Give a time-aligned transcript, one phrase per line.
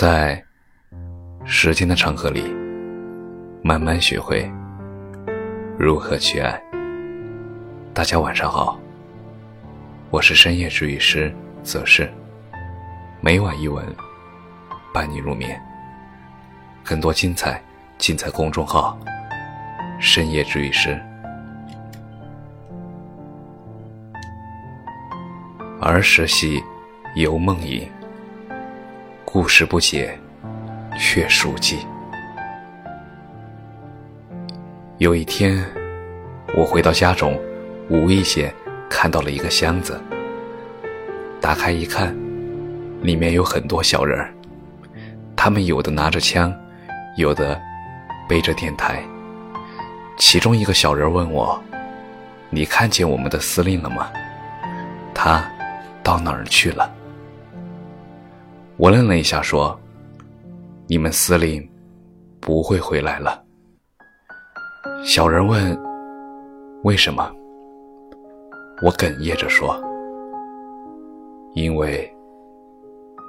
[0.00, 0.42] 在
[1.44, 2.42] 时间的长河里，
[3.62, 4.50] 慢慢学会
[5.78, 6.58] 如何去爱。
[7.92, 8.80] 大家晚上好，
[10.08, 11.30] 我是深夜治愈师
[11.62, 12.10] 则是，
[13.20, 13.84] 每晚一文
[14.94, 15.60] 伴你入眠。
[16.82, 17.62] 更多精彩
[17.98, 18.98] 尽在公众号
[20.00, 20.98] “深夜治愈师”。
[25.78, 26.58] 儿时戏，
[27.16, 27.86] 游梦影。
[29.32, 30.18] 故事不解，
[30.98, 31.78] 却熟记。
[34.98, 35.64] 有一天，
[36.56, 37.40] 我回到家中，
[37.88, 38.52] 无意间
[38.88, 40.00] 看到了一个箱子。
[41.40, 42.12] 打开一看，
[43.02, 44.34] 里面有很多小人儿，
[45.36, 46.52] 他们有的拿着枪，
[47.16, 47.56] 有的
[48.28, 49.00] 背着电台。
[50.18, 51.62] 其中一个小人问我
[52.50, 54.10] ：“你看见我们的司令了吗？
[55.14, 55.48] 他
[56.02, 56.92] 到哪儿去了？”
[58.80, 59.78] 我愣了一下，说
[60.88, 61.70] ：“你们司令
[62.40, 63.44] 不会回来了。”
[65.04, 65.78] 小人问
[66.82, 67.30] ：“为什么？”
[68.82, 69.78] 我哽咽着说
[71.52, 72.10] ：“因为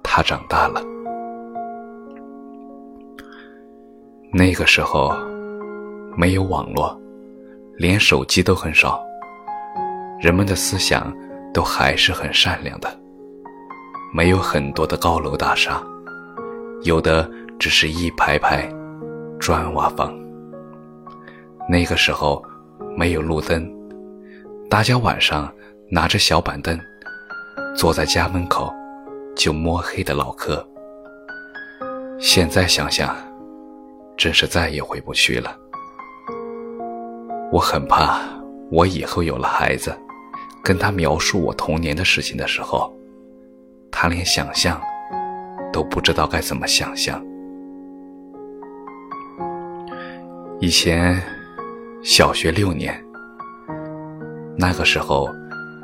[0.00, 0.80] 他长大了。”
[4.32, 5.12] 那个时候
[6.16, 6.96] 没有网络，
[7.78, 9.04] 连手机都很少，
[10.20, 11.12] 人们的思想
[11.52, 13.01] 都还是很善良的。
[14.14, 15.82] 没有很多的高楼大厦，
[16.82, 17.26] 有的
[17.58, 18.70] 只是一排排
[19.40, 20.14] 砖瓦房。
[21.66, 22.44] 那个时候
[22.94, 23.66] 没有路灯，
[24.68, 25.50] 大家晚上
[25.88, 26.78] 拿着小板凳，
[27.74, 28.70] 坐在家门口
[29.34, 30.62] 就摸黑的唠嗑。
[32.18, 33.16] 现在想想，
[34.14, 35.56] 真是再也回不去了。
[37.50, 38.20] 我很怕，
[38.70, 39.90] 我以后有了孩子，
[40.62, 42.94] 跟他描述我童年的事情的时候。
[44.02, 44.82] 他连想象
[45.72, 47.24] 都不知道该怎么想象。
[50.58, 51.22] 以前
[52.02, 53.00] 小学六年，
[54.58, 55.28] 那个时候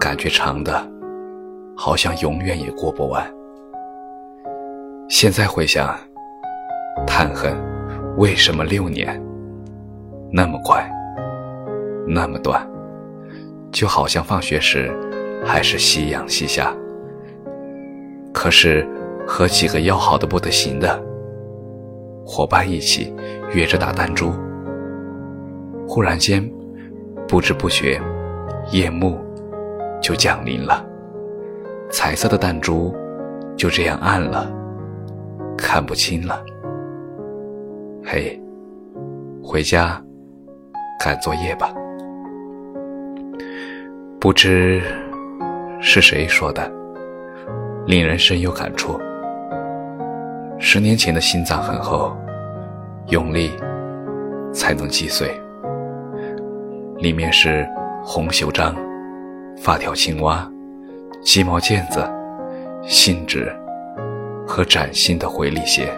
[0.00, 0.84] 感觉长的，
[1.76, 3.24] 好像永远也过不完。
[5.08, 5.96] 现在回想，
[7.06, 7.56] 叹恨
[8.16, 9.22] 为什么六年
[10.32, 10.90] 那么快，
[12.04, 12.68] 那么短，
[13.70, 14.92] 就好像放学时
[15.46, 16.74] 还是夕阳西下。
[18.32, 18.86] 可是，
[19.26, 21.02] 和几个要好的不得行的
[22.24, 23.12] 伙伴一起
[23.52, 24.32] 约着打弹珠。
[25.88, 26.48] 忽然间，
[27.26, 28.00] 不知不觉，
[28.70, 29.18] 夜幕
[30.00, 30.86] 就降临了，
[31.90, 32.94] 彩色的弹珠
[33.56, 34.50] 就这样暗了，
[35.56, 36.44] 看不清了。
[38.04, 38.40] 嘿，
[39.42, 40.00] 回家
[41.02, 41.74] 赶作业吧。
[44.20, 44.82] 不知
[45.80, 46.77] 是谁说的。
[47.88, 49.00] 令人深有感触。
[50.58, 52.14] 十年前的心脏很厚，
[53.06, 53.50] 用力
[54.52, 55.34] 才能击碎。
[56.98, 57.66] 里面是
[58.04, 58.76] 红袖章、
[59.56, 60.46] 发条青蛙、
[61.22, 62.06] 鸡毛毽子、
[62.82, 63.50] 信纸
[64.46, 65.90] 和崭新的回力鞋。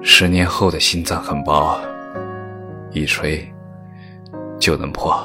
[0.00, 1.80] 十年后的心脏很薄，
[2.92, 3.44] 一吹
[4.56, 5.18] 就能破。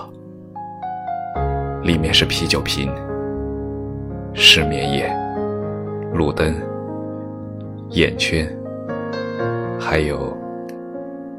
[1.84, 2.92] 里面是啤酒瓶。
[4.36, 5.16] 失眠夜，
[6.12, 6.56] 路灯，
[7.90, 8.48] 眼圈，
[9.80, 10.36] 还有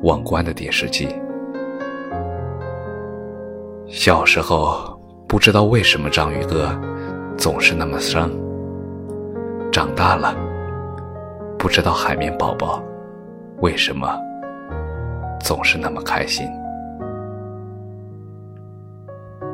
[0.03, 1.09] 忘关的电视机。
[3.88, 6.71] 小时候不知道为什么章鱼哥
[7.37, 8.31] 总是那么伤，
[9.72, 10.37] 长大了
[11.59, 12.81] 不知道海绵宝宝
[13.59, 14.16] 为什么
[15.41, 16.47] 总是那么开心。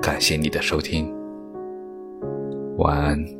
[0.02, 1.19] 感谢你的收听。
[2.80, 3.39] 晚安。